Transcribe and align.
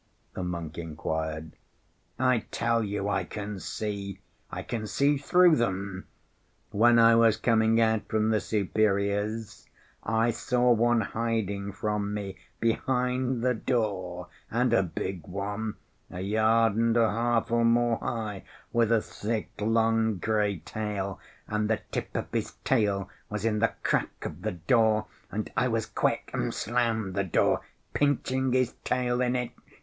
the 0.33 0.41
monk 0.41 0.79
inquired. 0.79 1.51
"I 2.17 2.45
tell 2.49 2.83
you 2.83 3.07
I 3.07 3.23
can 3.23 3.59
see, 3.59 4.19
I 4.49 4.63
can 4.63 4.87
see 4.87 5.17
through 5.19 5.57
them. 5.57 6.07
When 6.71 6.97
I 6.97 7.13
was 7.13 7.37
coming 7.37 7.79
out 7.79 8.07
from 8.07 8.31
the 8.31 8.39
Superior's 8.41 9.69
I 10.01 10.31
saw 10.31 10.71
one 10.71 11.01
hiding 11.01 11.71
from 11.71 12.15
me 12.15 12.35
behind 12.59 13.43
the 13.43 13.53
door, 13.53 14.27
and 14.49 14.73
a 14.73 14.81
big 14.81 15.27
one, 15.27 15.75
a 16.09 16.21
yard 16.21 16.73
and 16.73 16.97
a 16.97 17.07
half 17.11 17.51
or 17.51 17.63
more 17.63 17.97
high, 17.99 18.43
with 18.73 18.91
a 18.91 19.03
thick 19.03 19.51
long 19.59 20.17
gray 20.17 20.57
tail, 20.65 21.19
and 21.47 21.69
the 21.69 21.79
tip 21.91 22.15
of 22.17 22.25
his 22.31 22.53
tail 22.63 23.07
was 23.29 23.45
in 23.45 23.59
the 23.59 23.73
crack 23.83 24.25
of 24.25 24.41
the 24.41 24.53
door 24.53 25.05
and 25.31 25.51
I 25.55 25.67
was 25.67 25.85
quick 25.85 26.31
and 26.33 26.51
slammed 26.55 27.13
the 27.13 27.23
door, 27.23 27.61
pinching 27.93 28.51
his 28.53 28.73
tail 28.83 29.21
in 29.21 29.35
it. 29.35 29.51